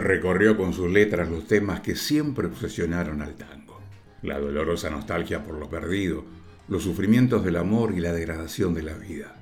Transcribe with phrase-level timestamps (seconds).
[0.00, 3.80] recorrió con sus letras los temas que siempre obsesionaron al tango.
[4.22, 6.24] La dolorosa nostalgia por lo perdido,
[6.68, 9.36] los sufrimientos del amor y la degradación de la vida.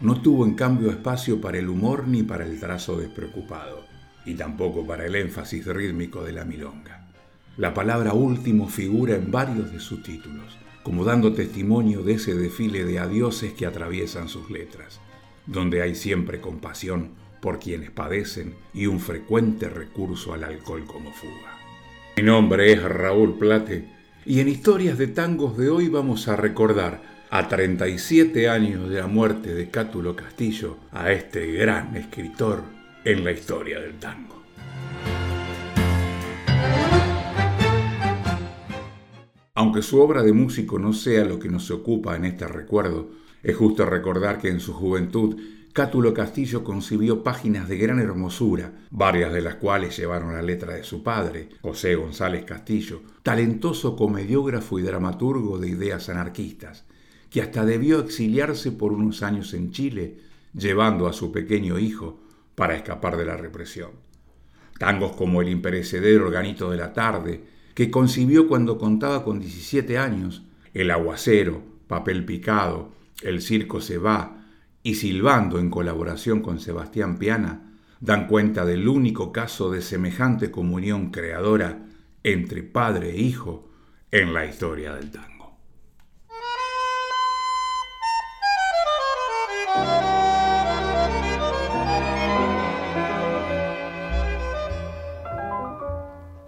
[0.00, 3.84] No tuvo en cambio espacio para el humor ni para el trazo despreocupado,
[4.26, 7.08] y tampoco para el énfasis rítmico de la milonga.
[7.56, 12.84] La palabra último figura en varios de sus títulos, como dando testimonio de ese desfile
[12.84, 15.00] de adioses que atraviesan sus letras,
[15.46, 21.58] donde hay siempre compasión por quienes padecen y un frecuente recurso al alcohol como fuga.
[22.16, 23.84] Mi nombre es Raúl Plate
[24.24, 29.08] y en Historias de Tangos de hoy vamos a recordar a 37 años de la
[29.08, 32.62] muerte de Cátulo Castillo a este gran escritor
[33.04, 34.42] en la historia del tango.
[39.52, 43.10] Aunque su obra de músico no sea lo que nos ocupa en este recuerdo,
[43.42, 45.38] es justo recordar que en su juventud
[45.74, 50.84] Cátulo Castillo concibió páginas de gran hermosura, varias de las cuales llevaron la letra de
[50.84, 56.84] su padre, José González Castillo, talentoso comediógrafo y dramaturgo de ideas anarquistas,
[57.28, 60.20] que hasta debió exiliarse por unos años en Chile,
[60.56, 62.20] llevando a su pequeño hijo
[62.54, 63.90] para escapar de la represión.
[64.78, 67.42] Tangos como El imperecedero organito de la tarde,
[67.74, 72.92] que concibió cuando contaba con 17 años, El aguacero, Papel picado,
[73.22, 74.43] El circo se va,
[74.84, 81.10] y Silbando en colaboración con Sebastián Piana, dan cuenta del único caso de semejante comunión
[81.10, 81.86] creadora
[82.22, 83.70] entre padre e hijo
[84.10, 85.58] en la historia del tango.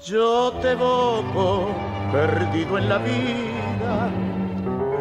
[0.05, 1.75] Yo te evoco
[2.13, 4.11] perdido en la vida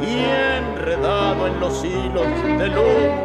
[0.02, 0.17] y
[0.58, 3.24] enredado en los hilos de luz,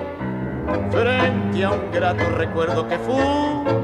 [0.91, 3.81] frente a un grato recuerdo que fue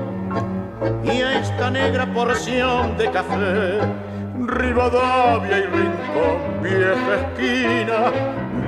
[1.05, 3.81] y a esta negra porción de café,
[4.39, 8.11] Rivadavia y Rincón, vieja esquina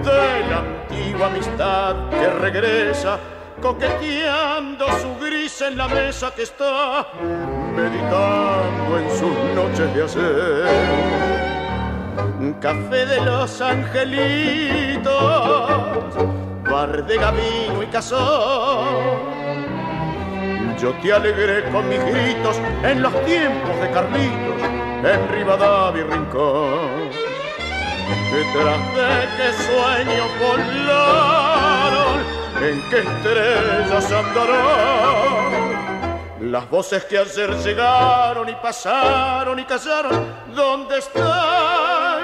[0.05, 3.19] de la antigua amistad que regresa
[3.61, 7.09] coqueteando su gris en la mesa que está
[7.75, 10.67] meditando en sus noches de hacer.
[12.61, 15.13] Café de los angelitos,
[16.87, 19.19] de gavino y cazón.
[20.81, 27.11] Yo te alegré con mis gritos en los tiempos de Carlitos, en Rivadavia y Rincón.
[28.33, 32.19] Detrás de qué sueño volaron,
[32.63, 35.59] en qué estrellas andarán
[36.41, 40.25] las voces que ayer llegaron y pasaron y callaron,
[40.55, 42.23] ¿dónde están?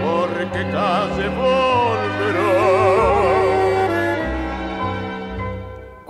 [0.00, 2.69] ¿Por qué calle volverán?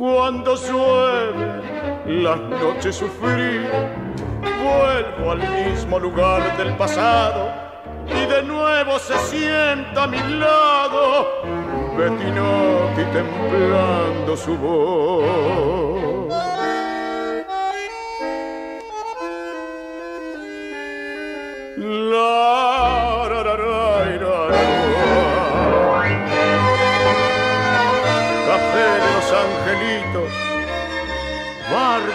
[0.01, 1.61] Cuando llueve,
[2.23, 3.67] las noches sufrí,
[4.41, 7.53] vuelvo al mismo lugar del pasado
[8.07, 11.27] y de nuevo se sienta a mi lado
[11.99, 16.10] Bettinotti templando su voz.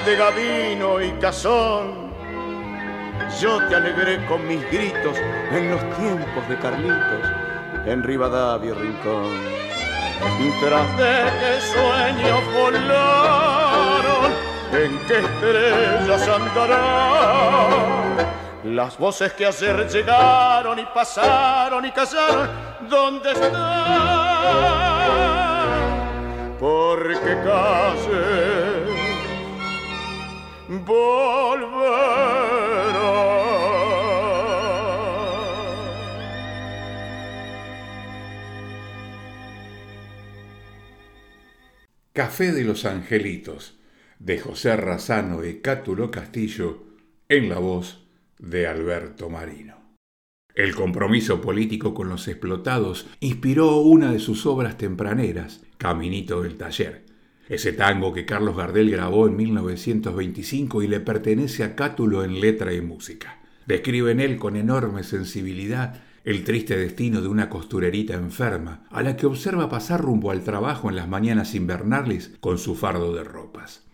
[0.05, 2.13] De gavino y cazón.
[3.41, 5.17] Yo te alegré con mis gritos
[5.51, 7.27] en los tiempos de Carlitos,
[7.85, 9.31] en Rivadavia y Rincón.
[10.61, 14.31] Tras de qué sueños volaron,
[14.71, 17.75] en qué estrellas andarán
[18.63, 22.49] las voces que ayer llegaron y pasaron y callaron,
[22.89, 23.55] ¿dónde están?
[26.59, 28.64] Porque calle volverá.
[42.13, 43.77] Café de los Angelitos,
[44.19, 46.83] de José Razano y Cátulo Castillo,
[47.29, 48.07] en la voz
[48.37, 49.75] de Alberto Marino.
[50.53, 57.04] El compromiso político con los explotados inspiró una de sus obras tempraneras, Caminito del Taller,
[57.49, 62.73] ese tango que Carlos Gardel grabó en 1925 y le pertenece a Cátulo en letra
[62.73, 63.39] y música.
[63.65, 69.15] Describe en él con enorme sensibilidad el triste destino de una costurerita enferma, a la
[69.15, 73.85] que observa pasar rumbo al trabajo en las mañanas invernales con su fardo de ropas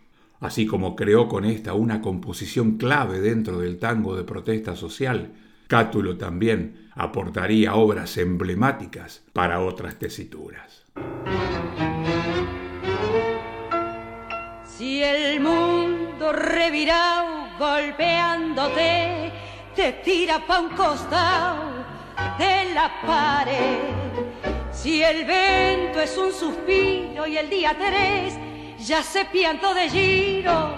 [0.41, 5.31] así como creó con esta una composición clave dentro del tango de protesta social,
[5.67, 10.85] Cátulo también aportaría obras emblemáticas para otras tesituras.
[16.71, 19.29] Revirado golpeándote,
[19.75, 21.83] te tira pa' un costado
[22.39, 23.79] de la pared.
[24.71, 28.35] Si el vento es un suspiro y el día tres
[28.79, 30.73] ya se piantó de giro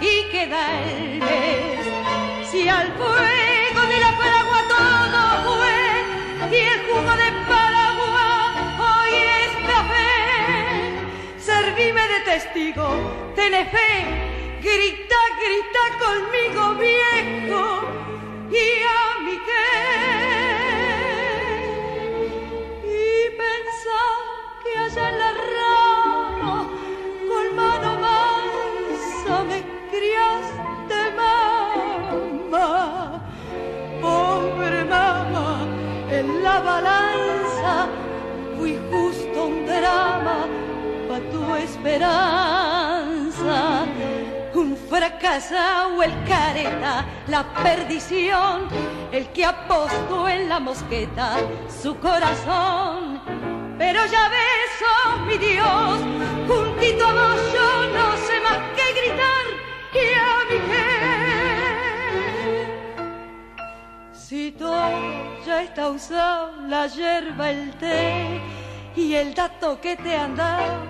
[0.00, 2.50] y queda el mes.
[2.50, 8.54] Si al fuego de la paragua todo fue y el jugo de Paraguay
[8.88, 9.12] hoy
[9.42, 12.88] es café, servime de testigo,
[13.36, 17.64] tenés fe, grita, grita conmigo viejo
[18.50, 19.36] y a mi.
[22.84, 24.18] Y pensar
[24.62, 26.56] que allá en la rama
[27.28, 29.58] con mano mansa me
[29.90, 32.68] criaste mamá,
[34.02, 35.48] pobre mamá,
[36.10, 37.88] en la balanza
[38.58, 40.38] fui justo un drama
[41.08, 42.89] pa' tu esperanza.
[45.00, 48.68] Fracasado el careta, la perdición,
[49.10, 51.38] el que apostó en la mosqueta
[51.70, 53.22] su corazón.
[53.78, 56.00] Pero ya ves, oh mi Dios,
[56.46, 59.46] juntito a vos yo no sé más que gritar
[59.94, 60.58] y a mi.
[64.12, 64.90] Si todo
[65.46, 68.38] ya está usado, la hierba, el té
[68.94, 70.84] y el dato que te han dado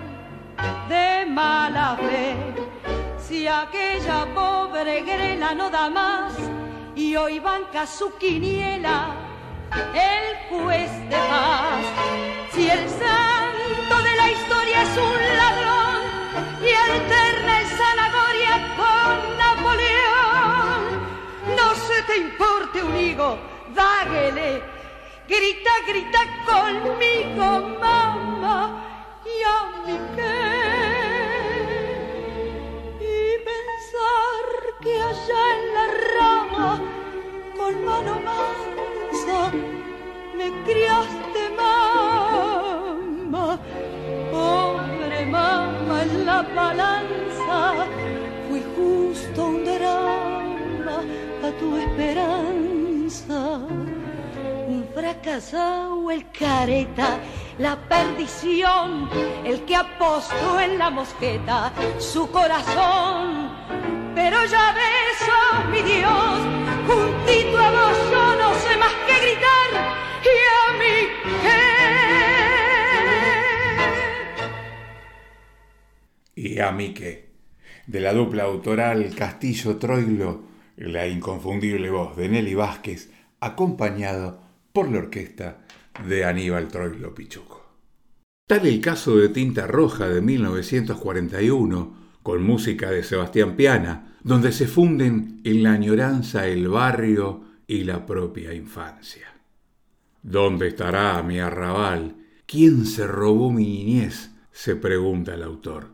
[0.89, 3.00] de mala fe.
[3.31, 6.33] Si aquella pobre grela no da más
[6.93, 9.15] y hoy banca su quiniela
[9.93, 11.85] el juez de paz.
[12.51, 16.01] Si el santo de la historia es un ladrón
[16.61, 20.81] y alterna el zanahoria con Napoleón,
[21.55, 23.37] no se te importe un higo,
[23.73, 24.61] dáguele,
[25.25, 28.83] grita, grita conmigo, mamá,
[29.23, 30.50] y a mi qué.
[37.71, 39.51] Con mano mansa,
[40.35, 43.59] me criaste, mamá.
[44.31, 47.85] Pobre mamá, en la balanza
[48.47, 50.97] fui justo un drama
[51.43, 53.59] a tu esperanza.
[54.67, 57.19] Un fracasado, el careta,
[57.57, 59.09] la perdición,
[59.43, 63.51] el que apostó en la mosqueta su corazón.
[64.15, 69.69] Pero ya ves, oh mi Dios, juntito a vos yo no sé más que gritar
[70.23, 70.95] y a mí
[71.41, 71.61] qué.
[76.35, 77.31] Y a qué.
[77.87, 80.43] De la dupla autoral Castillo Troilo,
[80.77, 84.41] la inconfundible voz de Nelly Vázquez, acompañado
[84.71, 85.65] por la orquesta
[86.07, 87.61] de Aníbal Troilo Pichuco.
[88.47, 94.67] Tal el caso de Tinta Roja de 1941, con música de Sebastián Piana, donde se
[94.67, 99.27] funden en la añoranza el barrio y la propia infancia.
[100.21, 102.15] ¿Dónde estará mi arrabal?
[102.45, 104.31] ¿Quién se robó mi niñez?
[104.51, 105.87] se pregunta el autor.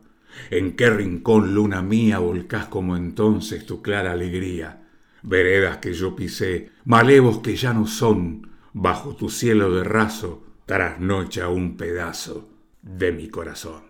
[0.50, 4.88] ¿En qué rincón, luna mía, volcás como entonces tu clara alegría?
[5.22, 11.48] Veredas que yo pisé, malevos que ya no son, bajo tu cielo de raso, trasnocha
[11.48, 12.48] un pedazo
[12.82, 13.87] de mi corazón.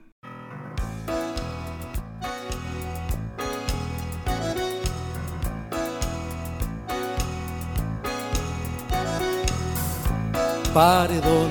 [10.78, 11.50] Paredón,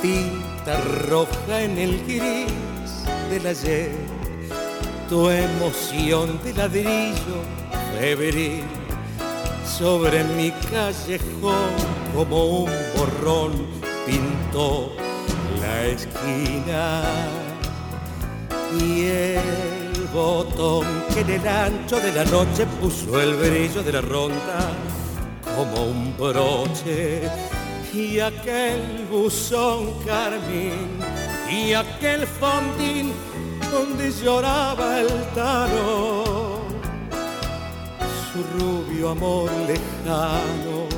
[0.00, 0.80] tinta
[1.10, 2.90] roja en el gris
[3.28, 3.92] del ayer,
[5.10, 7.38] tu emoción de ladrillo
[7.98, 8.62] febril
[9.78, 11.70] sobre mi callejón
[12.14, 13.52] como un borrón
[14.06, 14.96] pintó
[15.60, 17.02] la esquina.
[18.80, 24.00] Y el botón que en el ancho de la noche puso el brillo de la
[24.00, 24.72] ronda
[25.54, 27.28] como un broche
[27.94, 30.98] y aquel buzón carmín
[31.50, 33.12] y aquel fondín
[33.70, 36.62] donde lloraba el tano
[38.32, 40.88] su rubio amor lejano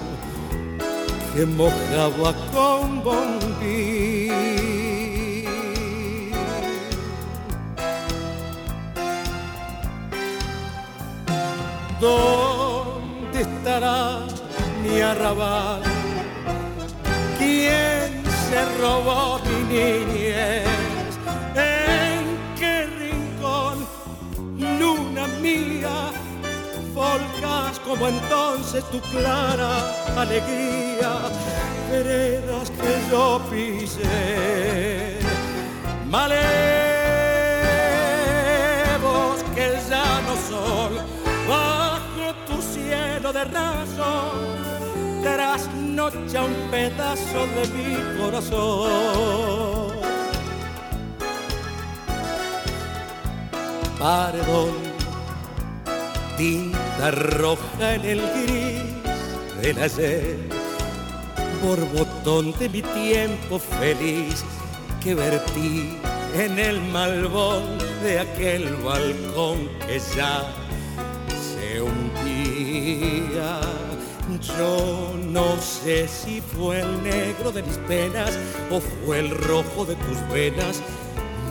[1.34, 4.32] que mojaba con bombín.
[12.00, 14.20] ¿Dónde estará
[14.82, 15.93] mi arrabal?
[17.44, 20.64] ¿Quién se robó mi niñez?
[21.54, 22.22] ¿En
[22.58, 23.76] qué rincón,
[24.80, 25.96] luna mía,
[26.94, 29.72] volcas como entonces tu clara
[30.16, 31.10] alegría?
[31.90, 35.18] Veredas que yo pisé,
[36.06, 36.64] malevos
[39.54, 40.06] que ya
[40.48, 40.94] sol,
[41.46, 44.32] bajo tu cielo de raso,
[45.24, 49.94] trasnocha un pedazo de mi corazón.
[53.98, 54.74] Perdón,
[56.36, 58.82] tinta roja en el gris
[59.62, 60.36] del ayer,
[61.94, 64.44] botón de mi tiempo feliz
[65.02, 65.98] que vertí
[66.34, 67.62] en el malvón
[68.02, 70.44] de aquel balcón que ya
[74.46, 78.38] Yo no sé si fue el negro de mis penas
[78.70, 80.80] o fue el rojo de tus venas,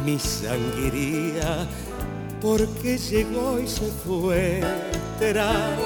[0.06, 1.68] mi sangría,
[2.42, 4.62] porque llegó y se fue
[5.20, 5.80] tras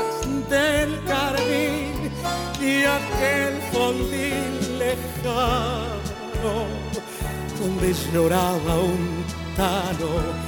[0.50, 2.12] del carmín
[2.60, 5.98] y aquel fondín lejano
[7.60, 9.24] donde lloraba un
[9.56, 10.48] tano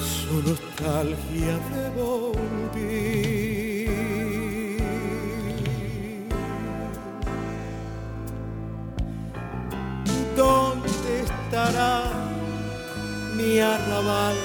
[0.00, 3.45] su nostalgia de volver.
[10.36, 12.04] ¿Dónde estará
[13.36, 14.36] mi arrabal?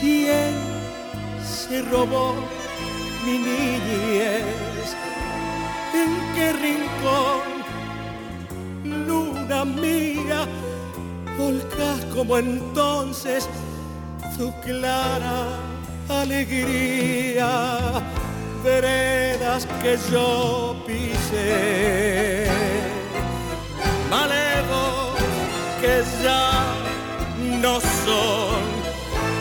[0.00, 0.54] ¿Quién
[1.42, 2.34] se robó
[3.24, 4.86] mi niñez?
[5.94, 7.54] ¿En qué rincón
[8.84, 10.46] luna mía,
[11.38, 13.48] volcás como entonces
[14.36, 15.46] tu clara
[16.08, 18.02] alegría,
[18.62, 22.43] veredas que yo pisé,
[24.14, 25.18] malevos
[25.80, 26.74] que ya
[27.62, 28.62] no son,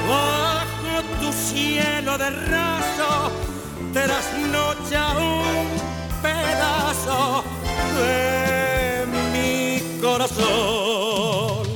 [0.09, 3.31] bajo tu cielo de raso,
[3.93, 5.67] trasnocha un
[6.21, 7.43] pedazo
[7.97, 8.23] de
[10.01, 11.67] corazón.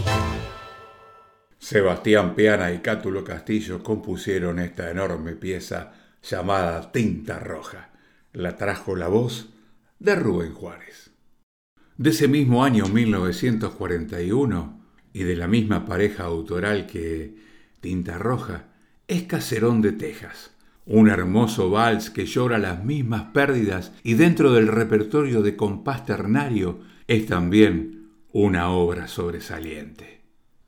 [1.60, 7.90] Sebastián Piana y Cátulo Castillo compusieron esta enorme pieza llamada Tinta Roja.
[8.34, 9.50] La trajo la voz
[10.00, 11.07] de Rubén Juárez.
[11.98, 14.80] De ese mismo año 1941
[15.14, 17.36] y de la misma pareja autoral que
[17.80, 18.66] Tinta Roja
[19.08, 20.52] es Caserón de Texas,
[20.86, 26.82] un hermoso vals que llora las mismas pérdidas y dentro del repertorio de compás ternario
[27.08, 30.22] es también una obra sobresaliente.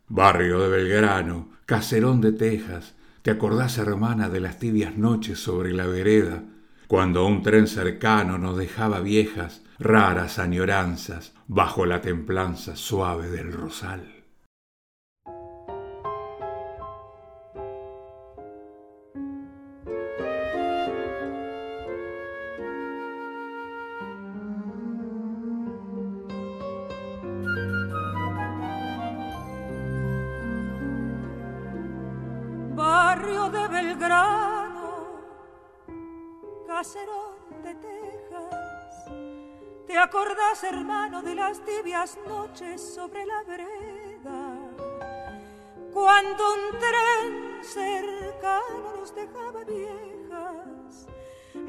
[0.07, 5.85] Barrio de Belgrano, caserón de Texas, ¿te acordás, hermana, de las tibias noches sobre la
[5.85, 6.43] vereda,
[6.87, 14.19] cuando un tren cercano nos dejaba viejas, raras añoranzas bajo la templanza suave del rosal?
[39.97, 44.55] Acordás, hermano, de las tibias noches sobre la vereda?
[45.91, 51.07] Cuando un tren cercano nos dejaba viejas,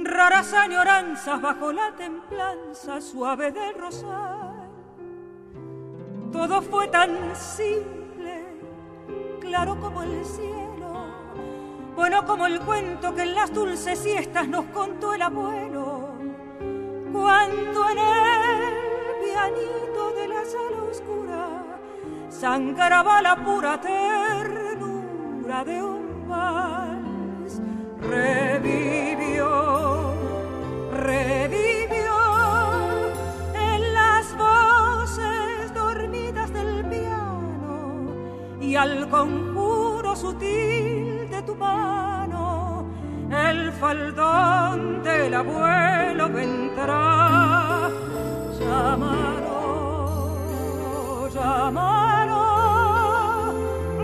[0.04, 4.68] raras añoranzas bajo la templanza suave del rosal.
[6.30, 8.44] Todo fue tan simple,
[9.40, 11.06] claro como el cielo,
[11.96, 16.09] bueno como el cuento que en las dulces siestas nos contó el abuelo
[17.12, 18.74] cuando en el
[19.24, 21.78] pianito de la sala oscura
[22.28, 27.60] sangraba la pura ternura de un vals.
[28.00, 29.48] Revivió,
[30.92, 32.16] revivió
[33.54, 38.14] en las voces dormidas del piano
[38.60, 42.09] y al conjuro sutil de tu mano
[43.30, 47.90] el faldón del abuelo vendrá.
[48.58, 49.50] Llamaron,
[51.32, 52.38] llamaron,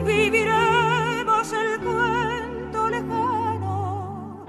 [0.04, 4.47] viviremos el cuento lejano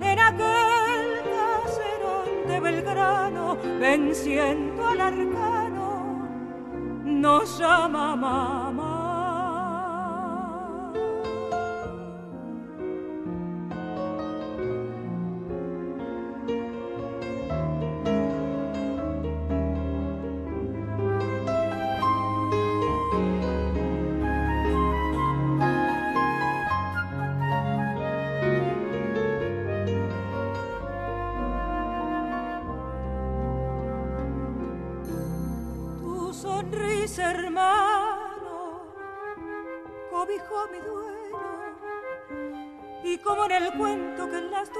[0.00, 6.28] en aquel caserón de Belgrano, venciendo al arcano,
[7.04, 8.87] nos llama mamá.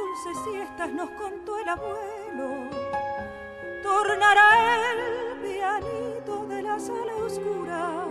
[0.09, 2.71] Dulces siestas nos contó el abuelo,
[3.83, 8.05] tornará el pianito de la sala oscura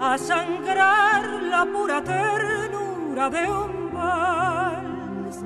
[0.00, 5.42] a sangrar la pura ternura de un vals.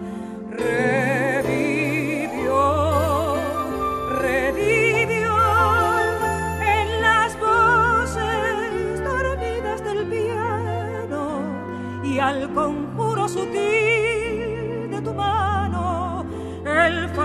[0.50, 1.74] Revivió,
[4.20, 5.36] revivió
[6.60, 11.42] en las voces dormidas del piano
[12.04, 13.99] y al conjuro sutil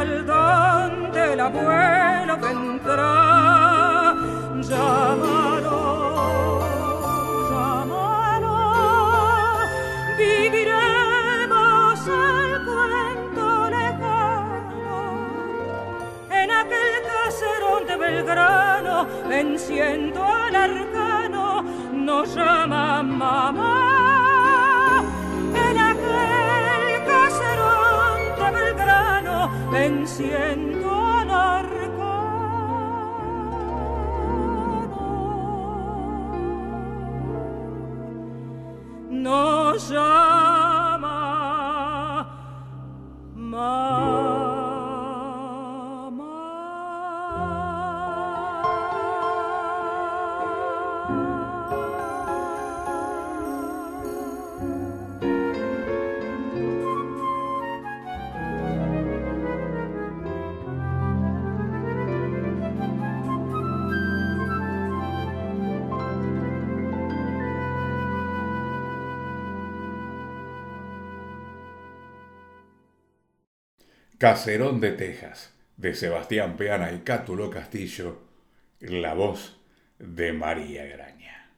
[0.06, 4.16] el faldón del abuelo vendrá.
[4.70, 5.96] Llámalo
[10.18, 14.98] viviremos el cuento lejano
[16.32, 23.75] en aquel caserón de Belgrano, venciendo al arcano, nos llama.
[30.18, 30.65] Venciendo
[74.26, 78.24] Caserón de Texas, de Sebastián Peana y Cátulo Castillo,
[78.80, 79.58] la voz
[80.00, 81.52] de María Graña.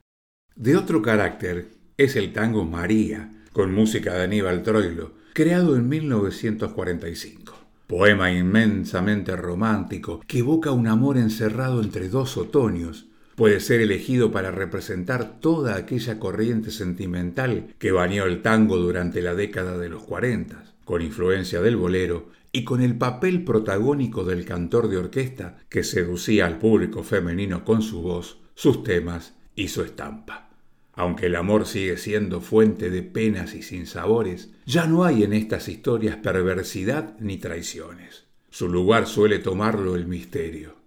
[0.54, 7.58] De otro carácter es el tango María, con música de Aníbal Troilo, creado en 1945.
[7.88, 13.08] Poema inmensamente romántico que evoca un amor encerrado entre dos otoños.
[13.38, 19.36] Puede ser elegido para representar toda aquella corriente sentimental que bañó el tango durante la
[19.36, 24.89] década de los 40, con influencia del bolero y con el papel protagónico del cantor
[24.89, 30.50] de orquesta que seducía al público femenino con su voz, sus temas y su estampa.
[30.93, 35.67] Aunque el amor sigue siendo fuente de penas y sinsabores, ya no hay en estas
[35.67, 38.26] historias perversidad ni traiciones.
[38.50, 40.78] Su lugar suele tomarlo el misterio.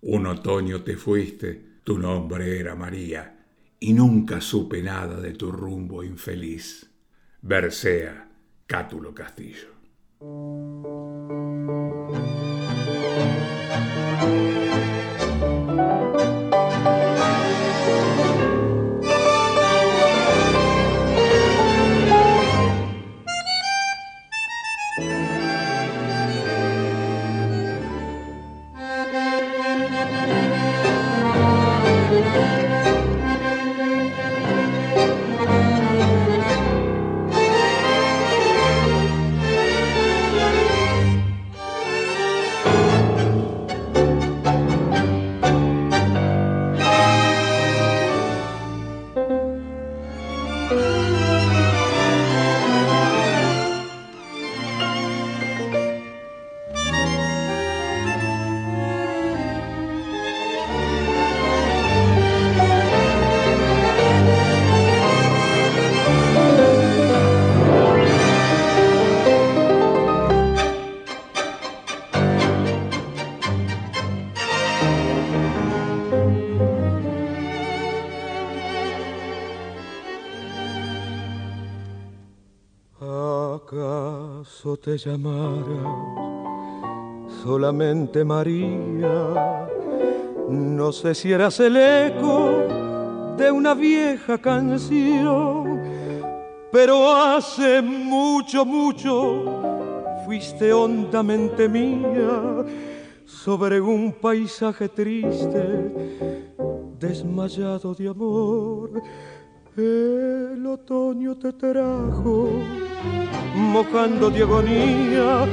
[0.00, 3.44] Un otoño te fuiste, tu nombre era María,
[3.78, 6.90] y nunca supe nada de tu rumbo infeliz.
[7.42, 8.30] Versea,
[8.66, 9.71] Cátulo Castillo.
[10.22, 11.11] Thank you.
[84.82, 85.64] Te llamaras
[87.42, 89.68] solamente María.
[90.48, 95.80] No sé si eras el eco de una vieja canción,
[96.72, 99.44] pero hace mucho, mucho
[100.26, 102.64] fuiste hondamente mía
[103.24, 105.92] sobre un paisaje triste,
[106.98, 109.02] desmayado de amor
[109.76, 112.50] el otoño te trajo,
[113.62, 115.46] mojando de agonía,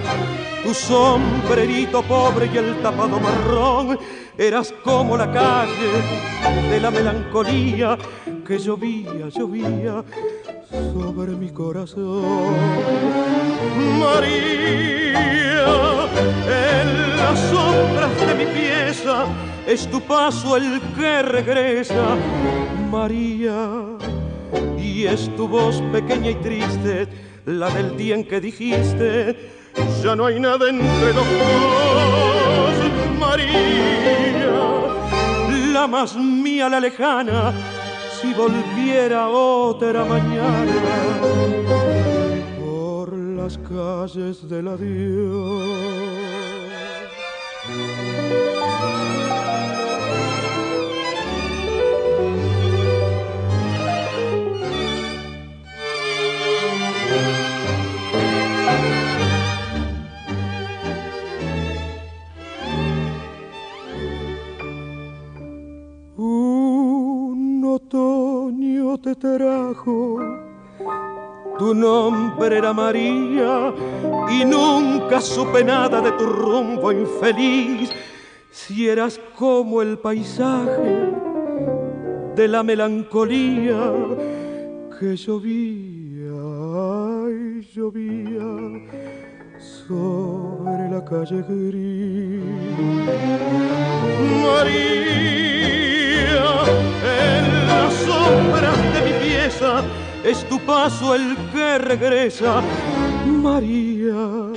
[0.64, 4.00] tu sombrerito pobre y el tapado marrón,
[4.38, 7.98] eras como la calle de la melancolía
[8.46, 10.04] que llovía, llovía
[10.94, 12.56] sobre mi corazón.
[14.00, 15.66] María,
[16.48, 19.26] en las sombras de mi pieza
[19.68, 22.16] es tu paso el que regresa.
[22.90, 23.98] María,
[24.78, 29.36] y es tu voz pequeña y triste la del día en que dijiste,
[30.04, 32.76] ya no hay nada entre los dos,
[33.20, 34.52] María,
[35.74, 37.52] la más mía, la lejana,
[38.22, 40.74] si volviera otra mañana
[42.60, 45.80] por las calles del adiós.
[69.20, 70.20] Trajo.
[71.58, 73.74] Tu nombre era María
[74.30, 77.92] y nunca supe nada de tu rumbo infeliz.
[78.52, 81.12] Si eras como el paisaje
[82.36, 83.94] de la melancolía
[84.98, 85.60] que llovía
[87.30, 88.50] y llovía
[89.60, 92.44] sobre la calle gris.
[94.44, 95.60] María,
[97.04, 98.89] en las sombras
[100.24, 102.62] es tu paso el que regresa,
[103.26, 104.52] María.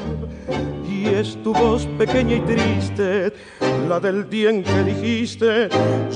[0.89, 3.33] Y es tu voz pequeña y triste,
[3.89, 5.69] la del día en que dijiste,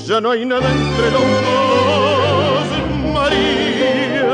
[0.06, 2.66] ya no hay nada entre los dos,
[3.12, 4.28] María.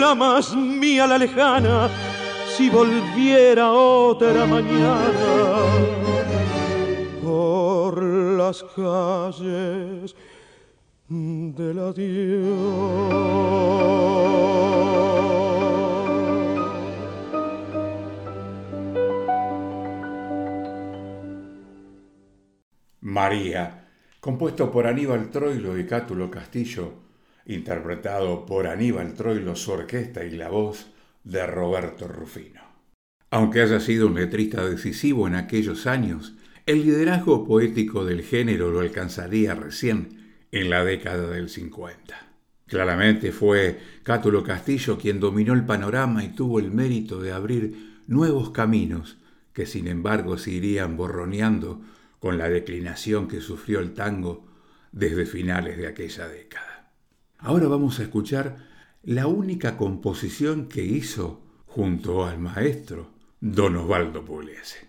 [0.00, 1.88] La más mía, la lejana,
[2.56, 5.12] si volviera otra mañana
[7.22, 10.14] por las calles
[23.00, 23.88] María,
[24.20, 26.92] compuesto por Aníbal Troilo y Cátulo Castillo,
[27.46, 30.88] interpretado por Aníbal Troilo, su orquesta y la voz
[31.24, 32.60] de Roberto Rufino.
[33.30, 36.34] Aunque haya sido un letrista decisivo en aquellos años,
[36.66, 42.28] el liderazgo poético del género lo alcanzaría recién en la década del 50.
[42.66, 48.50] Claramente fue Cátulo Castillo quien dominó el panorama y tuvo el mérito de abrir nuevos
[48.50, 49.18] caminos
[49.52, 51.80] que sin embargo se irían borroneando
[52.18, 54.46] con la declinación que sufrió el tango
[54.92, 56.92] desde finales de aquella década.
[57.38, 58.56] Ahora vamos a escuchar
[59.02, 64.88] la única composición que hizo junto al maestro Don Osvaldo Pugliese.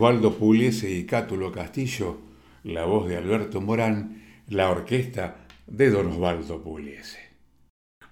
[0.00, 2.16] Osvaldo Pugliese y Cátulo Castillo,
[2.64, 7.18] la voz de Alberto Morán, la orquesta de Don Osvaldo Pugliese.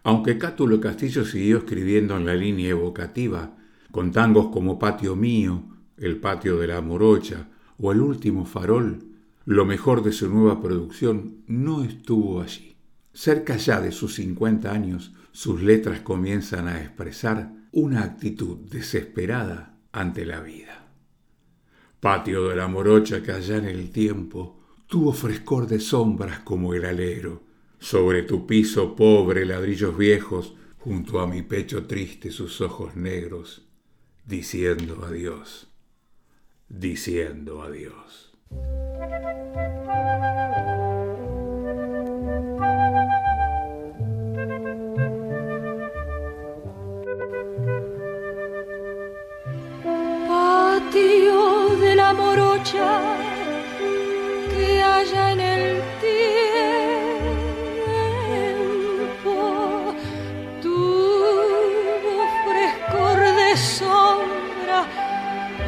[0.02, 3.56] Aunque Cátulo Castillo siguió escribiendo en la línea evocativa,
[3.90, 5.62] con tangos como Patio Mío,
[5.96, 7.48] El Patio de la Morocha
[7.78, 8.98] o El Último Farol,
[9.46, 12.76] lo mejor de su nueva producción no estuvo allí.
[13.14, 20.26] Cerca ya de sus 50 años, sus letras comienzan a expresar una actitud desesperada ante
[20.26, 20.67] la vida.
[22.00, 26.84] Patio de la morocha que allá en el tiempo tuvo frescor de sombras como el
[26.84, 27.42] alero.
[27.80, 33.66] Sobre tu piso pobre ladrillos viejos, junto a mi pecho triste sus ojos negros,
[34.24, 35.68] diciendo adiós,
[36.68, 38.32] diciendo adiós.
[52.08, 52.90] La morocha
[54.50, 55.64] que haya en el
[56.06, 56.24] tiempo.
[60.62, 62.14] Tuvo
[62.46, 64.80] frescor de sombra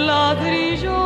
[0.07, 0.99] ladrillo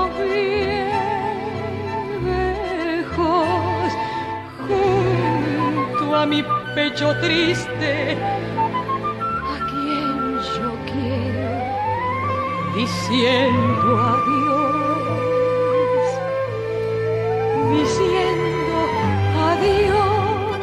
[6.26, 6.42] mi
[6.74, 8.16] pecho triste.
[9.52, 11.50] A quien yo quiero
[12.74, 15.06] diciendo adiós.
[17.72, 18.76] Diciendo
[19.50, 20.58] adiós.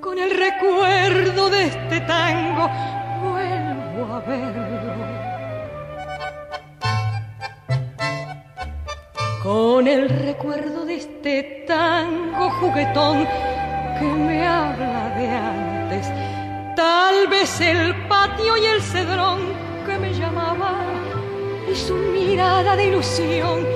[0.00, 2.70] Con el recuerdo de este tango
[3.22, 4.66] vuelvo a verlo.
[9.42, 10.75] Con el recuerdo
[11.26, 13.26] este tango juguetón
[13.98, 16.06] que me habla de antes.
[16.76, 19.40] Tal vez el patio y el cedrón
[19.84, 20.72] que me llamaba
[21.70, 23.66] y su mirada de ilusión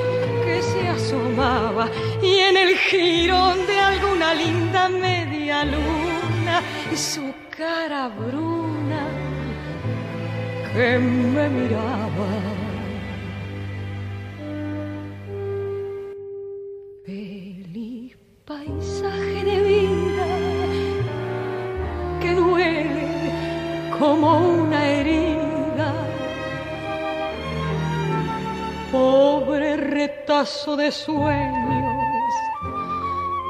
[0.45, 1.89] que se asomaba
[2.23, 6.63] y en el jirón de alguna linda media luna
[6.95, 9.03] su cara bruna
[10.73, 12.60] que me miraba
[24.01, 25.93] como una herida.
[28.91, 32.35] Pobre retazo de sueños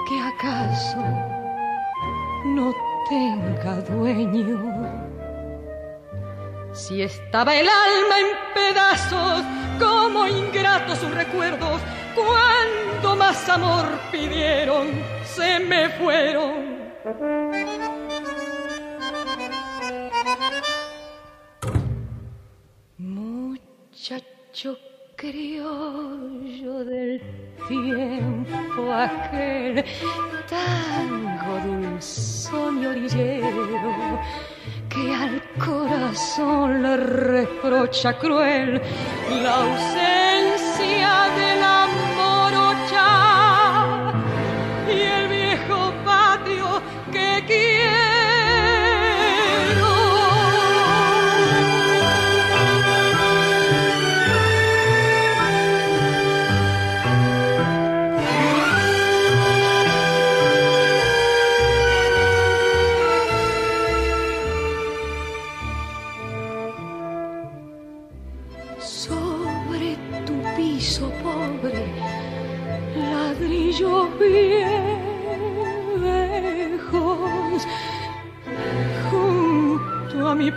[0.08, 1.02] que acaso
[2.46, 2.74] no
[3.08, 4.58] tenga dueño.
[6.72, 9.42] Si estaba el alma en pedazos,
[9.78, 11.80] como ingratos sus recuerdos,
[12.14, 14.88] cuando más amor pidieron,
[15.24, 16.79] se me fueron.
[24.60, 24.78] Muchacho
[25.16, 27.22] criollo del
[27.66, 29.82] tiempo aquel,
[30.48, 34.20] tango dulzón y orillero,
[34.90, 38.82] que al corazón le reprocha cruel
[39.42, 40.19] la ausencia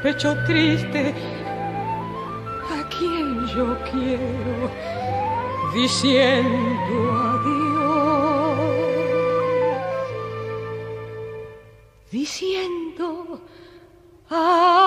[0.03, 1.13] pecho triste.
[2.77, 4.69] A quien yo quiero
[5.73, 6.95] diciendo
[7.31, 8.59] adiós,
[12.11, 13.41] diciendo
[14.29, 14.83] adiós.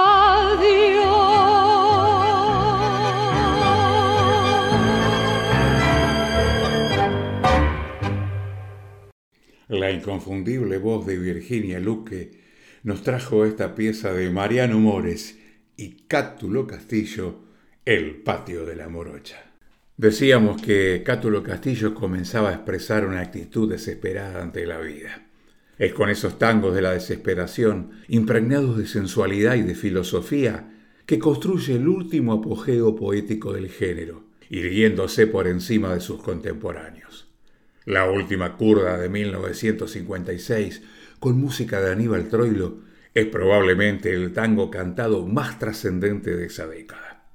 [9.68, 12.45] La inconfundible voz de Virginia Luque
[12.86, 15.36] nos trajo esta pieza de Mariano Mores
[15.76, 17.40] y Cátulo Castillo,
[17.84, 19.50] El patio de la morocha.
[19.96, 25.26] Decíamos que Cátulo Castillo comenzaba a expresar una actitud desesperada ante la vida.
[25.76, 30.72] Es con esos tangos de la desesperación, impregnados de sensualidad y de filosofía,
[31.06, 37.26] que construye el último apogeo poético del género, irguiéndose por encima de sus contemporáneos.
[37.84, 40.82] La última curda de 1956,
[41.26, 47.26] con música de Aníbal Troilo, es probablemente el tango cantado más trascendente de esa década.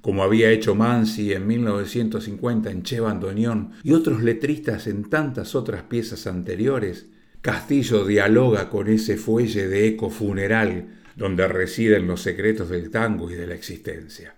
[0.00, 5.82] Como había hecho Mansi en 1950 en Che Bandoneón y otros letristas en tantas otras
[5.82, 7.10] piezas anteriores,
[7.42, 13.34] Castillo dialoga con ese fuelle de eco funeral donde residen los secretos del tango y
[13.34, 14.36] de la existencia.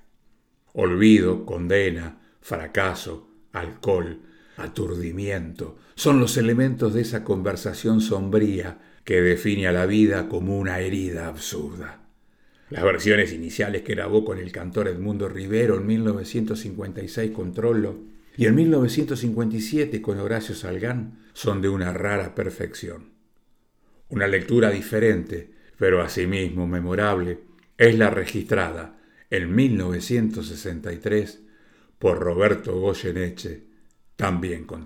[0.73, 4.19] Olvido, condena, fracaso, alcohol,
[4.57, 10.81] aturdimiento, son los elementos de esa conversación sombría que define a la vida como una
[10.81, 12.03] herida absurda.
[12.71, 18.01] Las versiones iniciales que grabó con el cantor Edmundo Rivero en 1956 con Trollo
[18.37, 23.12] y en 1957 con Horacio Salgán son de una rara perfección.
[24.09, 27.38] Una lectura diferente, pero asimismo memorable,
[27.79, 28.99] es la registrada
[29.31, 31.42] en 1963
[32.01, 33.62] por Roberto Goyeneche
[34.16, 34.85] también con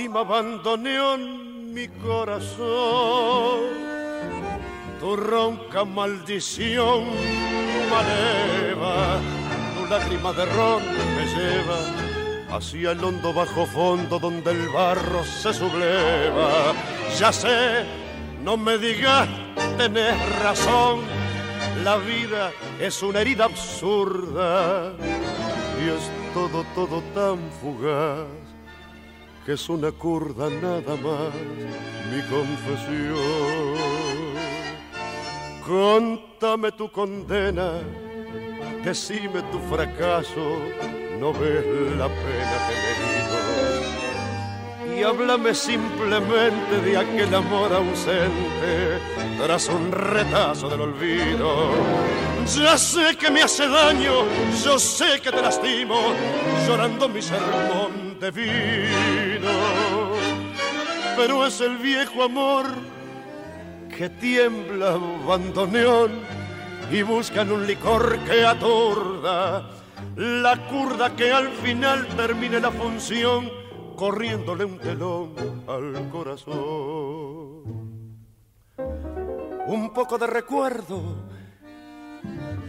[0.00, 3.60] lástima abandoneón mi corazón.
[4.98, 7.04] Tu ronca maldición
[7.90, 9.20] maleva,
[9.76, 10.82] tu lágrima de ron
[11.16, 16.72] me lleva hacia el hondo bajo fondo donde el barro se subleva.
[17.18, 17.84] Ya sé,
[18.42, 19.28] no me digas,
[19.76, 21.00] tenés razón,
[21.84, 24.92] la vida es una herida absurda
[25.78, 28.49] y es todo, todo tan fugaz
[29.50, 31.34] que es una curda nada más
[32.08, 33.74] mi confesión.
[35.66, 37.80] Contame tu condena,
[38.84, 40.56] decime tu fracaso,
[41.18, 41.66] no ves
[41.98, 43.49] la pena que me
[45.00, 48.98] Y háblame simplemente de aquel amor ausente
[49.42, 51.70] tras un retazo del olvido.
[52.54, 54.24] Ya sé que me hace daño,
[54.62, 55.98] yo sé que te lastimo,
[56.66, 59.48] llorando mi sermón vino,
[61.16, 62.66] pero es el viejo amor
[63.96, 66.10] que tiembla bandoneón
[66.92, 69.64] y buscan un licor que atorda
[70.16, 73.59] la curda que al final termine la función
[74.00, 75.34] corriéndole un telón
[75.68, 76.56] al corazón.
[79.66, 81.02] Un poco de recuerdo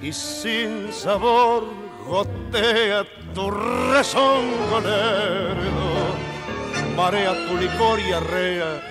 [0.01, 1.63] y sin sabor
[2.05, 6.17] gotea tu rezongo lerdo,
[6.97, 8.81] marea tu licor y arrea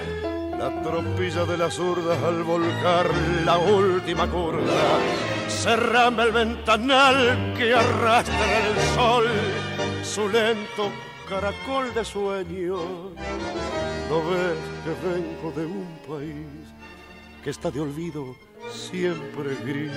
[0.58, 3.06] la tropilla de las zurdas al volcar
[3.44, 4.62] la última curva.
[5.46, 9.28] Cerrame el ventanal que arrastra el sol,
[10.02, 10.90] su lento
[11.30, 12.76] caracol de sueño.
[14.10, 16.64] No ves que vengo de un país
[17.44, 18.34] que está de olvido
[18.68, 19.92] siempre gris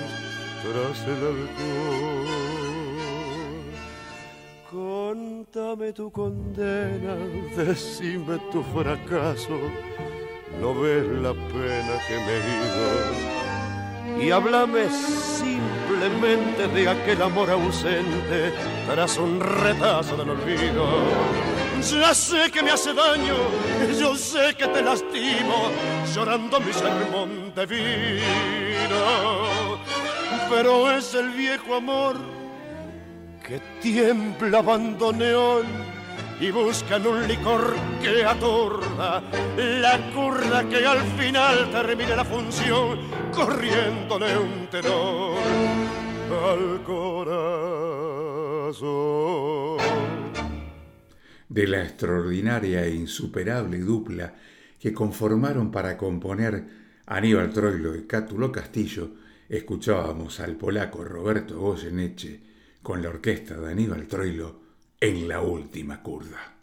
[0.62, 2.28] tras el alcohol.
[4.70, 7.16] Contame tu condena,
[7.56, 9.58] decime tu fracaso,
[10.60, 13.33] no ves la pena que me he
[14.20, 18.52] Y háblame simplemente de aquel amor ausente
[18.86, 20.86] tras un retazo del olvido.
[21.80, 23.34] Ya sé que me hace daño,
[23.98, 25.70] yo sé que te lastimo,
[26.14, 29.04] llorando mi sermón de vino.
[30.48, 32.16] Pero es el viejo amor
[33.46, 35.66] que tiembla bandoneón
[36.40, 39.22] y buscan un licor que atorda
[39.56, 42.98] la curda que al final termine la función
[43.32, 45.38] corriéndole un tenor
[46.30, 47.94] al corazón.
[51.48, 54.34] De la extraordinaria e insuperable dupla
[54.80, 56.64] que conformaron para componer
[57.06, 59.10] Aníbal Troilo y Cátulo Castillo,
[59.48, 62.40] escuchábamos al polaco Roberto Goyeneche
[62.82, 64.63] con la orquesta de Aníbal Troilo
[65.04, 66.56] en la última curda.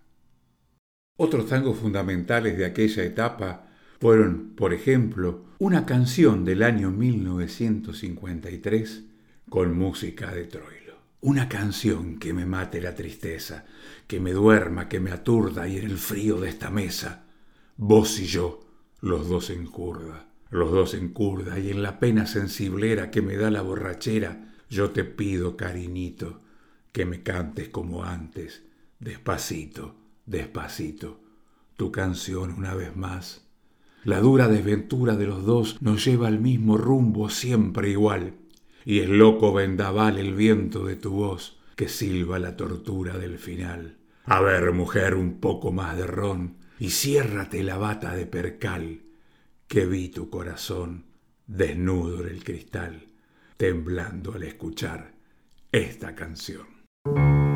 [1.15, 3.69] Otros tangos fundamentales de aquella etapa
[3.99, 9.03] fueron, por ejemplo, una canción del año 1953
[9.47, 10.95] con música de Troilo.
[11.21, 13.65] Una canción que me mate la tristeza,
[14.07, 17.25] que me duerma, que me aturda y en el frío de esta mesa,
[17.77, 18.65] vos y yo,
[19.01, 23.37] los dos en curda, los dos en curda y en la pena sensiblera que me
[23.37, 26.40] da la borrachera, yo te pido, cariñito,
[26.91, 28.63] que me cantes como antes,
[28.99, 31.21] despacito, despacito,
[31.77, 33.47] tu canción una vez más.
[34.03, 38.35] La dura desventura de los dos nos lleva al mismo rumbo siempre igual,
[38.83, 43.97] y es loco vendaval el viento de tu voz que silba la tortura del final.
[44.25, 49.01] A ver, mujer, un poco más de ron, y ciérrate la bata de percal,
[49.67, 51.05] que vi tu corazón
[51.47, 53.07] desnudo en el cristal,
[53.57, 55.13] temblando al escuchar
[55.71, 56.70] esta canción.
[57.03, 57.50] Del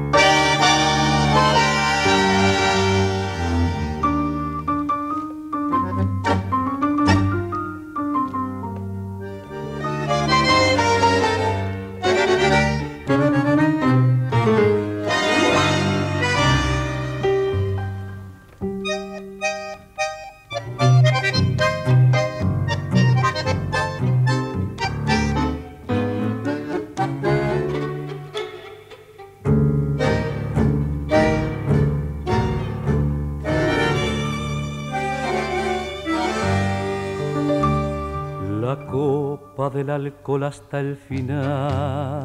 [39.96, 42.22] alcohol hasta el final.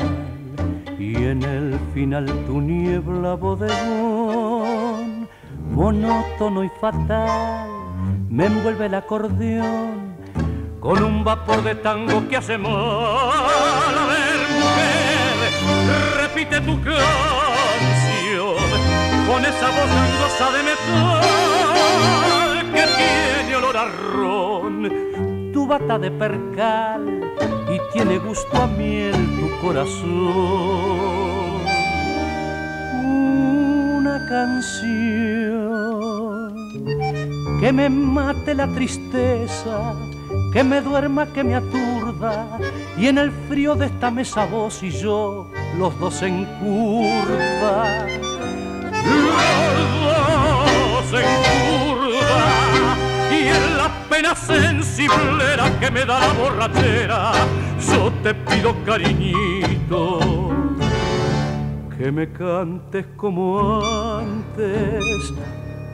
[0.98, 5.28] Y en el final tu niebla bodegón
[5.70, 7.68] monótono y fatal
[8.28, 10.16] me envuelve el acordeón
[10.80, 12.72] con un vapor de tango que hace mal.
[12.72, 15.50] A ver mujer
[16.22, 17.00] repite tu canción
[19.26, 21.22] con esa voz angosa de metal
[22.74, 24.76] que tiene olor a ron.
[25.52, 27.20] Tu bata de percal
[27.72, 30.10] y tiene gusto a miel tu corazón.
[33.04, 35.70] Una canción
[37.60, 39.94] que me mate la tristeza,
[40.52, 42.58] que me duerma, que me aturda
[42.98, 48.06] y en el frío de esta mesa vos y yo, los dos en curva.
[50.02, 51.49] Los dos en
[54.08, 57.32] pena sensiblera que me da la borrachera,
[57.88, 60.18] yo te pido cariñito
[62.00, 65.32] que me cantes como antes,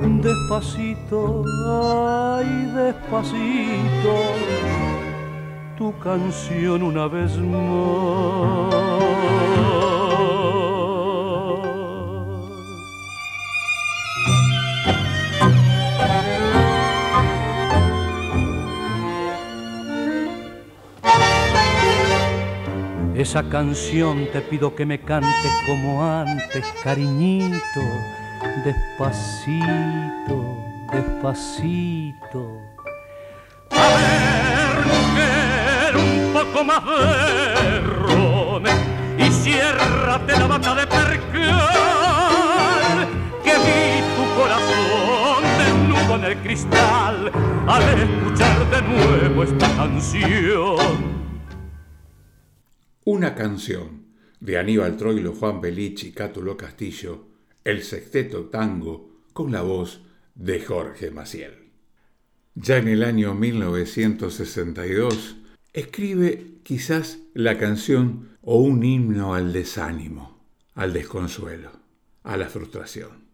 [0.00, 4.14] despacito, ay despacito,
[5.76, 8.95] tu canción una vez más.
[23.16, 27.80] Esa canción te pido que me cantes como antes, cariñito,
[28.62, 29.64] despacito,
[30.92, 32.60] despacito.
[33.70, 38.64] A ver, mujer, un poco más de ron
[39.16, 41.48] y ciérrate la bata de percal,
[43.42, 47.32] que vi tu corazón desnudo en el cristal
[47.66, 51.16] al escuchar de nuevo esta canción.
[53.08, 54.06] Una canción
[54.40, 57.28] de Aníbal Troilo, Juan Belici, Cátulo Castillo,
[57.62, 60.00] el sexteto tango con la voz
[60.34, 61.70] de Jorge Maciel.
[62.56, 65.36] Ya en el año 1962
[65.72, 70.44] escribe quizás la canción o un himno al desánimo,
[70.74, 71.70] al desconsuelo,
[72.24, 73.28] a la frustración.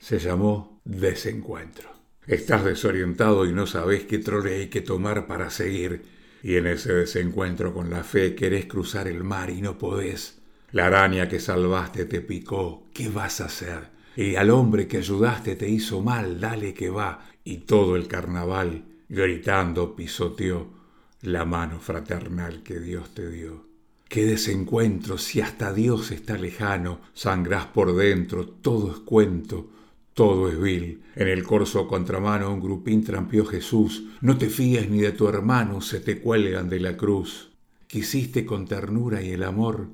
[0.00, 1.90] Se llamó Desencuentro.
[2.26, 6.92] Estás desorientado y no sabes qué trole hay que tomar para seguir y en ese
[6.92, 10.40] desencuentro con la fe querés cruzar el mar y no podés.
[10.72, 13.90] La araña que salvaste te picó, ¿qué vas a hacer?
[14.16, 17.26] Y al hombre que ayudaste te hizo mal, dale que va.
[17.44, 20.68] Y todo el carnaval, gritando, pisoteó
[21.22, 23.66] la mano fraternal que Dios te dio.
[24.08, 29.70] Qué desencuentro si hasta Dios está lejano, sangrás por dentro, todo es cuento,
[30.14, 31.02] todo es vil.
[31.14, 34.04] En el corso contramano un grupín trampió Jesús.
[34.20, 37.50] No te fíes ni de tu hermano, se te cuelgan de la cruz.
[37.86, 39.88] Quisiste con ternura y el amor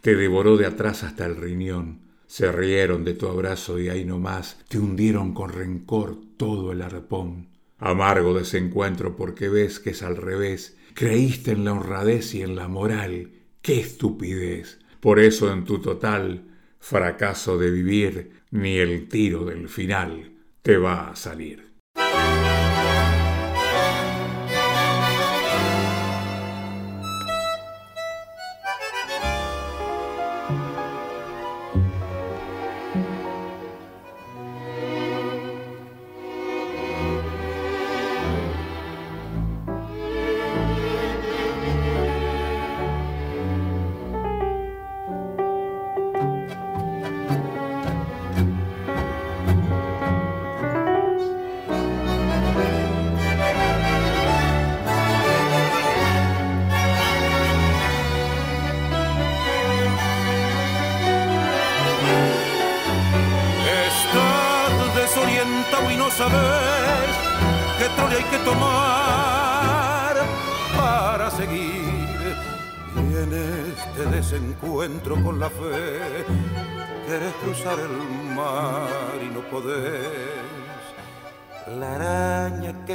[0.00, 2.00] te devoró de atrás hasta el riñón.
[2.26, 7.48] Se rieron de tu abrazo y ahí nomás te hundieron con rencor todo el arpón.
[7.78, 10.76] Amargo desencuentro porque ves que es al revés.
[10.94, 13.32] Creíste en la honradez y en la moral.
[13.62, 14.78] ¡Qué estupidez!
[15.00, 16.44] Por eso en tu total
[16.78, 20.30] fracaso de vivir, ni el tiro del final
[20.62, 21.63] te va a salir.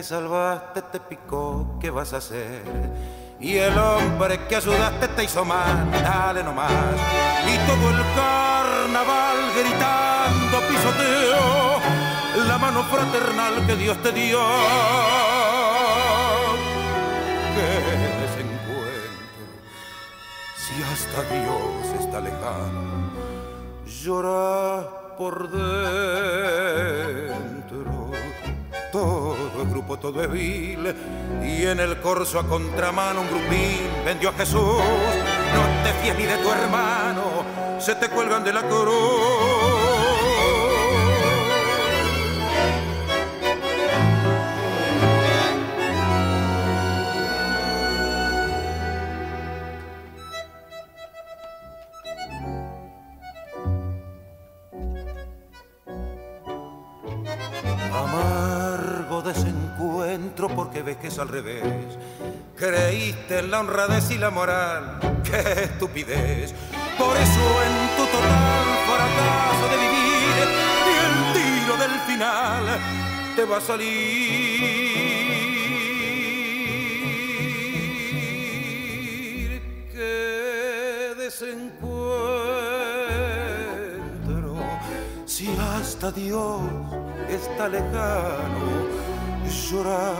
[0.09, 2.63] Salvaste te picó, ¿qué vas a hacer?
[3.39, 6.71] Y el hombre que ayudaste te hizo mal, dale nomás.
[7.45, 11.79] Y todo el carnaval gritando pisoteo
[12.47, 14.39] la mano fraternal que Dios te dio.
[17.53, 17.69] Qué
[18.23, 19.45] desencuentro,
[20.57, 23.11] si hasta Dios está lejano,
[23.85, 24.89] llora
[25.19, 26.09] por dentro
[28.91, 30.95] todo el grupo, todo es vil.
[31.43, 34.61] Y en el corso a contramano un grupín vendió a Jesús.
[34.61, 37.23] No te fíes ni de tu hermano,
[37.79, 39.68] se te cuelgan de la cruz.
[60.35, 61.63] Porque ves que es al revés.
[62.55, 66.53] Creíste en la honradez y la moral, qué estupidez.
[66.97, 70.47] Por eso en tu total fracaso de vivir
[70.85, 72.63] y el tiro del final
[73.35, 74.89] te va a salir.
[79.91, 82.09] Qué desencuentro,
[85.25, 86.61] si hasta Dios
[87.29, 89.08] está lejano
[89.69, 90.15] llorar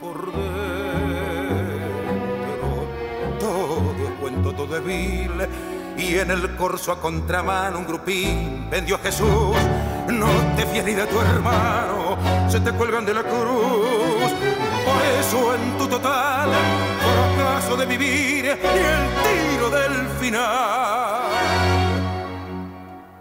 [0.00, 0.46] por dentro.
[3.40, 5.32] Todo es cuento, todo es vil.
[5.98, 9.56] Y en el corso a contramano un grupín vendió a Jesús.
[10.08, 12.16] No te fíes ni de tu hermano,
[12.48, 14.30] se te cuelgan de la cruz.
[14.84, 16.50] Por eso en tu total
[17.36, 18.58] fracaso de vivir y el
[19.24, 21.22] tiro del final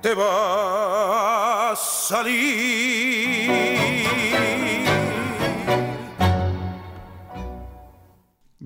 [0.01, 3.45] te va a salir.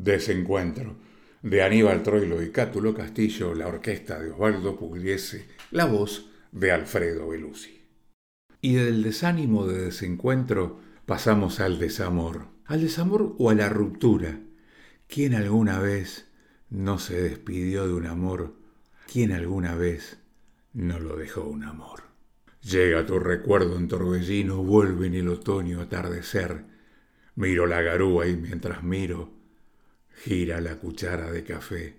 [0.02, 0.95] Desencuentro,
[1.41, 7.28] de Aníbal Troilo y Cátulo Castillo, la orquesta de Osvaldo Pugliese, la voz de Alfredo
[7.28, 7.82] Belusi.
[8.62, 14.39] Y del desánimo de desencuentro pasamos al desamor, al desamor o a la ruptura.
[15.08, 16.30] ¿Quién alguna vez
[16.70, 18.56] no se despidió de un amor?
[19.12, 20.18] ¿Quién alguna vez
[20.72, 22.04] no lo dejó un amor?
[22.62, 26.64] Llega tu recuerdo en torbellino, vuelve en el otoño atardecer.
[27.36, 29.38] Miro la garúa y mientras miro,
[30.24, 31.95] gira la cuchara de café,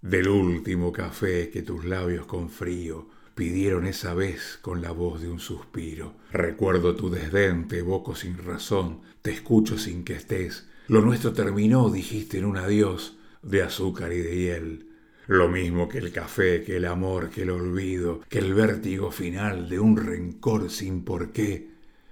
[0.00, 5.28] del último café que tus labios con frío pidieron esa vez con la voz de
[5.28, 6.14] un suspiro.
[6.30, 10.68] Recuerdo tu desdén, te evoco sin razón, te escucho sin que estés.
[10.86, 14.88] Lo nuestro terminó, dijiste en un adiós de azúcar y de hiel.
[15.26, 19.68] Lo mismo que el café, que el amor, que el olvido, que el vértigo final
[19.68, 21.70] de un rencor sin porqué.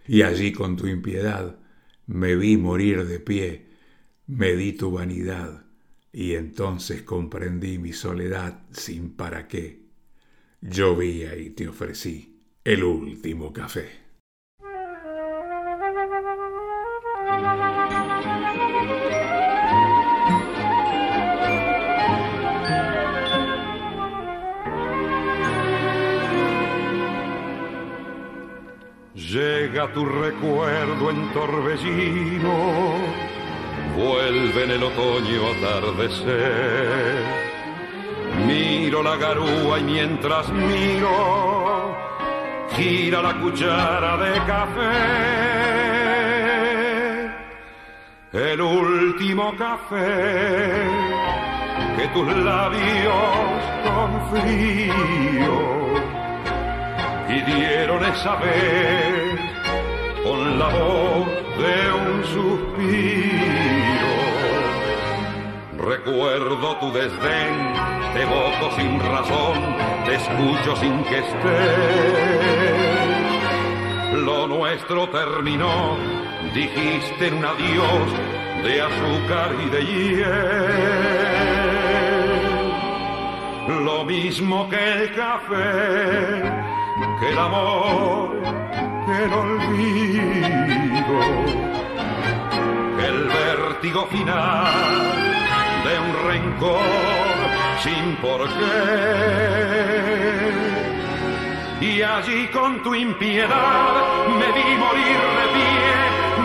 [0.08, 1.58] Y allí con tu impiedad
[2.06, 3.71] me vi morir de pie
[4.34, 5.66] Medí tu vanidad
[6.10, 9.82] y entonces comprendí mi soledad sin para qué.
[10.62, 14.02] Llovía y te ofrecí el último café.
[29.32, 32.94] llega tu recuerdo en torbellino,
[33.96, 37.24] vuelve en el otoño atardecer.
[38.46, 41.96] Miro la garúa y mientras miro,
[42.76, 45.42] gira la cuchara de café.
[48.32, 50.84] El último café
[51.96, 55.72] que tus labios con frío
[57.46, 59.40] dieron esa vez
[60.22, 61.26] con la voz
[61.58, 63.71] de un suspiro.
[65.82, 67.74] Recuerdo tu desdén,
[68.14, 71.72] te voto sin razón, te escucho sin que estés.
[74.14, 75.96] Lo nuestro terminó,
[76.54, 78.12] dijiste un adiós
[78.62, 80.24] de azúcar y de hiel.
[83.84, 86.42] Lo mismo que el café
[87.18, 88.40] que el amor,
[89.04, 91.18] que el olvido,
[92.98, 95.31] que el vértigo final
[95.84, 96.80] de un rencor
[97.82, 99.72] sin por qué.
[101.80, 105.94] Y allí con tu impiedad me vi morir de pie,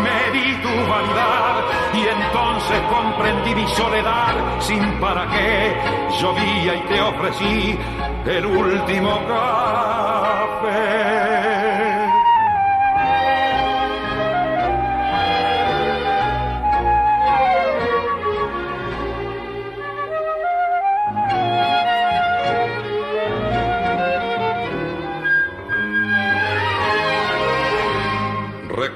[0.03, 1.63] me vi tu vanidad
[1.93, 5.75] y entonces comprendí mi soledad sin para qué.
[6.19, 7.77] Llovía y te ofrecí
[8.25, 10.77] el último café.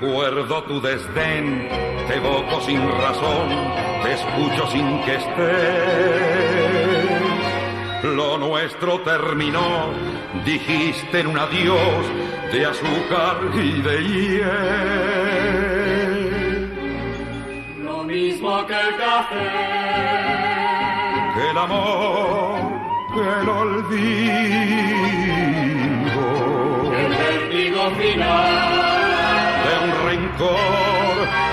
[0.02, 1.70] Recuerdo tu desdén,
[2.08, 3.50] te evoco sin razón,
[4.02, 5.36] te escucho sin que estés.
[8.16, 9.92] Lo nuestro terminó,
[10.44, 12.08] dijiste en un adiós
[12.52, 14.42] de azúcar y de hiel.
[17.84, 19.52] Lo mismo que el café,
[21.36, 22.58] que el amor,
[23.14, 24.02] que el olvido,
[26.92, 29.01] el vértigo final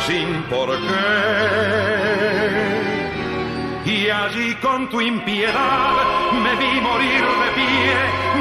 [0.06, 2.08] sin por qué
[3.84, 5.94] y allí con tu impiedad
[6.42, 7.94] me vi morir de pie,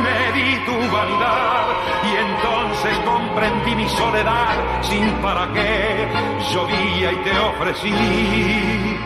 [0.03, 1.65] me di tu vanidad
[2.03, 6.07] y entonces comprendí mi soledad sin para qué
[6.53, 8.97] llovía y te ofrecí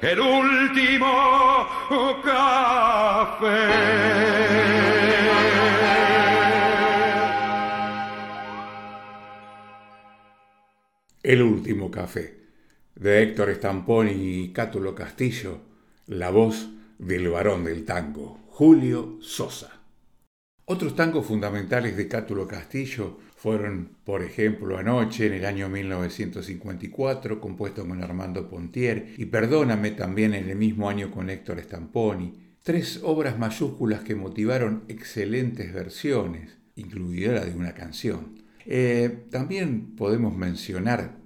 [0.00, 1.66] el último
[2.24, 3.62] café.
[11.22, 12.34] El último café
[12.96, 15.60] de Héctor Stamponi y Cátulo Castillo,
[16.08, 19.82] la voz del varón del tango, Julio Sosa.
[20.64, 27.86] Otros tangos fundamentales de Cátulo Castillo fueron, por ejemplo, Anoche en el año 1954, compuesto
[27.86, 32.56] con Armando Pontier, y Perdóname también en el mismo año con Héctor Stamponi.
[32.64, 38.41] Tres obras mayúsculas que motivaron excelentes versiones, incluida la de una canción.
[38.66, 41.22] Eh, también podemos mencionar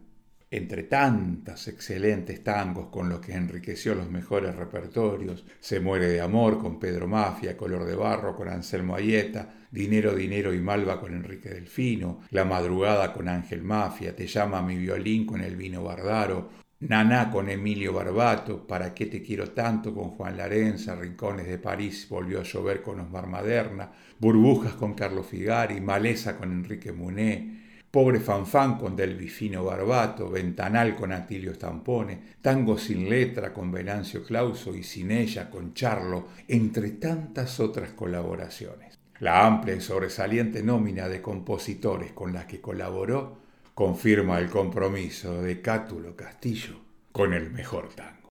[0.50, 6.58] entre tantas excelentes tangos con los que enriqueció los mejores repertorios, Se muere de amor
[6.58, 11.48] con Pedro Mafia, Color de barro con Anselmo Ayeta, Dinero, Dinero y Malva con Enrique
[11.48, 17.48] Delfino, La madrugada con Ángel Mafia, Te llama mi violín con Elvino Bardaro, Naná con
[17.48, 19.94] Emilio Barbato, ¿Para qué te quiero tanto?
[19.94, 25.26] con Juan Larenza, Rincones de París volvió a llover con Osmar Maderna, Burbujas con Carlos
[25.26, 32.76] Figari, Maleza con Enrique Muné, Pobre Fanfán con Delvifino Barbato, Ventanal con Atilio Stampone, Tango
[32.76, 38.98] sin letra con Venancio Clauso y Sin ella con Charlo, entre tantas otras colaboraciones.
[39.20, 43.45] La amplia y sobresaliente nómina de compositores con las que colaboró
[43.76, 46.76] confirma el compromiso de Cátulo Castillo
[47.12, 48.30] con el mejor tango.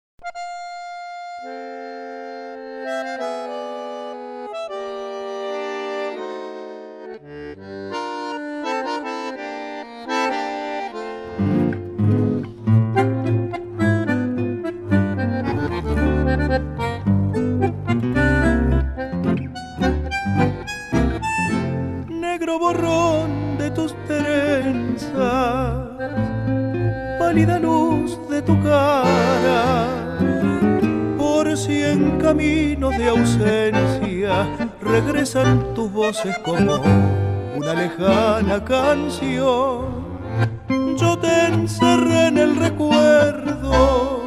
[39.20, 44.24] Yo te encerré en el recuerdo,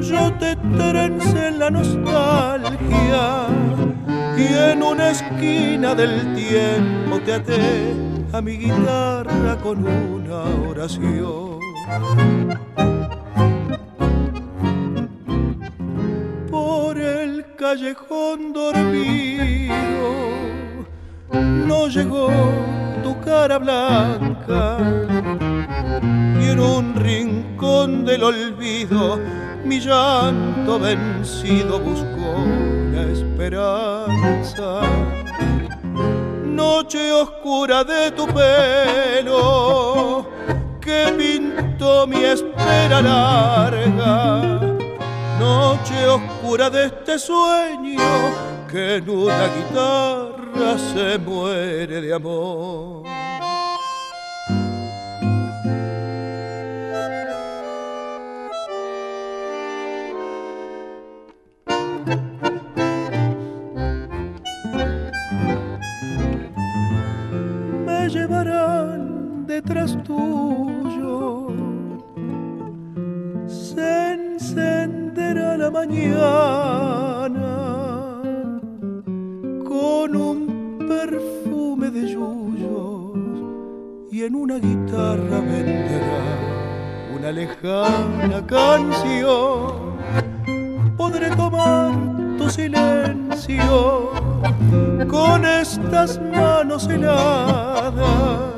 [0.00, 3.48] yo te trencé en la nostalgia.
[4.36, 7.92] Y en una esquina del tiempo te até
[8.32, 8.40] a
[49.48, 53.08] una guitarra se muere de amor.
[69.46, 71.48] detrás tuyo
[73.46, 77.57] se encenderá la mañana
[79.80, 80.38] con un
[80.88, 83.12] perfume de yuyos
[84.10, 86.24] y en una guitarra venderá
[87.16, 89.96] una lejana canción.
[90.96, 91.92] Podré tomar
[92.38, 94.10] tu silencio
[95.08, 98.54] con estas manos heladas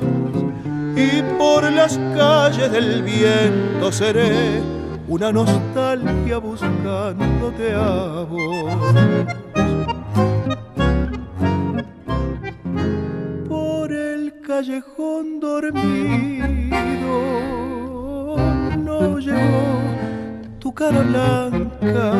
[0.96, 4.62] y por las calles del viento seré
[5.06, 9.49] una nostalgia buscándote a vos.
[14.60, 15.86] Callejón dormido
[18.76, 19.64] no llegó
[20.58, 22.12] tu cara blanca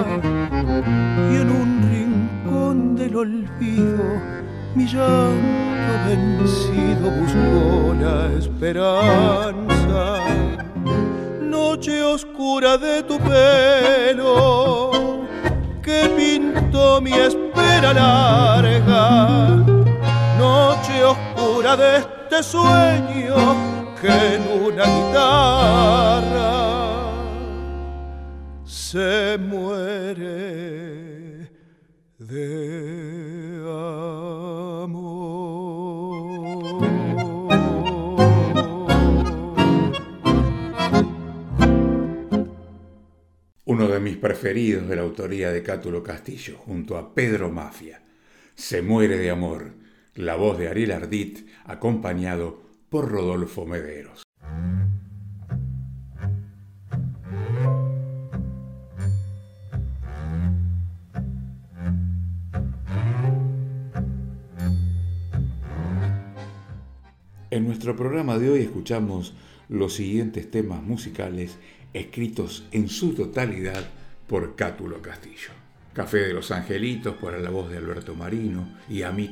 [1.30, 4.04] y en un rincón del olvido
[4.74, 10.20] mi llanto vencido buscó la esperanza.
[11.42, 14.92] Noche oscura de tu pelo
[15.82, 19.28] que pintó mi espera larga.
[20.38, 23.34] Noche oscura de este sueño
[24.00, 26.30] que en una guitarra
[28.64, 31.50] se muere
[32.18, 33.60] de
[43.64, 48.02] Uno de mis preferidos de la autoría de Cátulo Castillo, junto a Pedro Mafia.
[48.54, 49.79] Se muere de amor,
[50.14, 54.22] la voz de Ariel Ardit, acompañado por Rodolfo Mederos.
[67.50, 69.34] En nuestro programa de hoy escuchamos
[69.68, 71.58] los siguientes temas musicales
[71.92, 73.84] escritos en su totalidad
[74.28, 75.59] por Cátulo Castillo.
[76.00, 79.30] Café de los Angelitos por la voz de Alberto Marino y A mí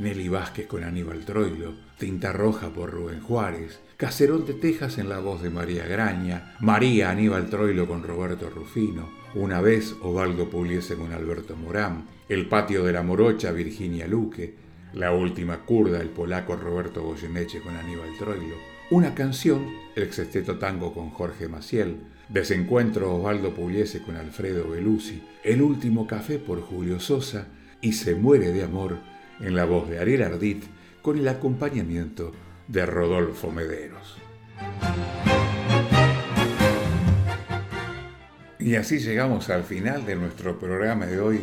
[0.00, 5.20] Nelly Vázquez con Aníbal Troilo, Tinta Roja por Rubén Juárez, Caserón de Texas en la
[5.20, 11.12] voz de María Graña, María Aníbal Troilo con Roberto Rufino, Una vez Ovaldo Puliese con
[11.12, 14.56] Alberto Morán, El Patio de la Morocha Virginia Luque,
[14.94, 18.56] La Última Curda el polaco Roberto Goyeneche con Aníbal Troilo,
[18.90, 21.98] una canción, el sexteto tango con Jorge Maciel,
[22.28, 27.46] Desencuentro Osvaldo Pugliese con Alfredo Belusi, El último café por Julio Sosa
[27.80, 28.98] y Se muere de amor
[29.40, 30.62] en la voz de Ariel Ardit
[31.00, 32.32] con el acompañamiento
[32.66, 34.18] de Rodolfo Mederos.
[38.58, 41.40] Y así llegamos al final de nuestro programa de hoy,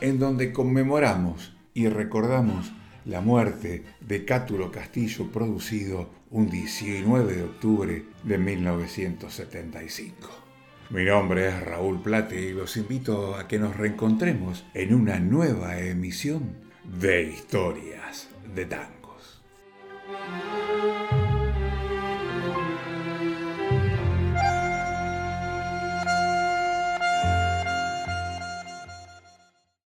[0.00, 2.72] en donde conmemoramos y recordamos
[3.04, 10.28] la muerte de Cátulo Castillo producido un 19 de octubre de 1975.
[10.90, 15.80] Mi nombre es Raúl Plate y los invito a que nos reencontremos en una nueva
[15.80, 18.93] emisión de Historias de Tango.